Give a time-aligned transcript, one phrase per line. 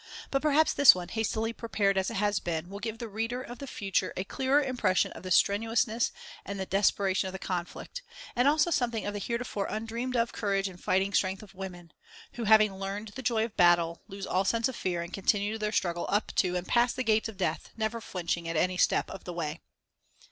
[0.31, 3.59] But perhaps this one, hastily prepared as it has been, will give the reader of
[3.59, 6.11] the future a clearer impression of the strenuousness
[6.43, 8.01] and the desperation of the conflict,
[8.35, 11.93] and also something of the heretofore undreamed of courage and fighting strength of women,
[12.33, 15.71] who, having learned the joy of battle, lose all sense of fear and continue their
[15.71, 19.25] struggle up to and past the gates of death, never flinching at any step of
[19.25, 19.59] the way.